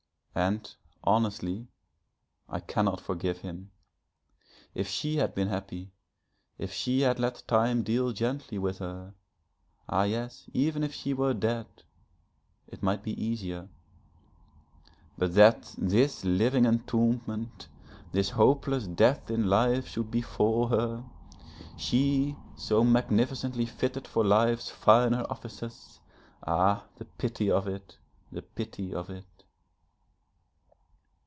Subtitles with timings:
[0.33, 0.73] And,
[1.03, 1.67] honestly,
[2.47, 3.71] I cannot forgive him.
[4.73, 5.91] If she had been happy,
[6.57, 9.13] if she had let time deal gently with her
[9.89, 11.65] ah yes, even if she were dead
[12.65, 13.67] it might be easier.
[15.17, 17.67] But that this living entombment,
[18.13, 21.03] this hopeless death in life should befall her,
[21.75, 25.99] she so magnificently fitted for life's finer offices,
[26.47, 27.97] ah, the pity of it,
[28.31, 29.25] the pity of it!...